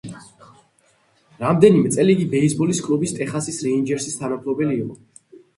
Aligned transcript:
რამდენიმე 1.43 1.91
წელი 1.97 2.15
იგი 2.17 2.25
ბეისბოლის 2.33 2.81
კლუბის 2.87 3.15
ტეხასის 3.21 3.63
რეინჯერსის 3.67 4.21
თანამფლობელი 4.23 4.83
იყო. 4.83 4.99